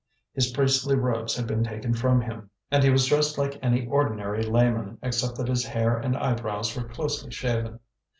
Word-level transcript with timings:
His 0.33 0.49
priestly 0.49 0.95
robes 0.95 1.35
had 1.35 1.45
been 1.45 1.63
taken 1.63 1.93
from 1.93 2.21
him, 2.21 2.49
and 2.71 2.83
he 2.83 2.89
was 2.89 3.05
dressed 3.05 3.37
like 3.37 3.59
any 3.61 3.85
ordinary 3.85 4.41
layman, 4.41 4.97
except 5.03 5.37
that 5.37 5.47
his 5.47 5.63
hair 5.63 5.95
and 5.95 6.17
eyebrows 6.17 6.75
were 6.75 6.89
closely 6.89 7.29
shaven. 7.29 7.79